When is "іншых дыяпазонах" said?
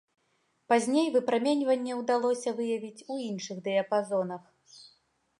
3.27-4.43